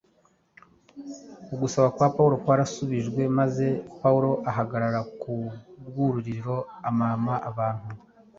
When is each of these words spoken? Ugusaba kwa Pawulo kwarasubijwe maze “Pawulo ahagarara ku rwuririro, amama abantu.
Ugusaba 1.53 1.87
kwa 1.95 2.07
Pawulo 2.15 2.35
kwarasubijwe 2.43 3.21
maze 3.39 3.65
“Pawulo 4.01 4.31
ahagarara 4.49 4.99
ku 5.21 5.33
rwuririro, 5.87 6.57
amama 6.89 7.33
abantu. 7.49 7.91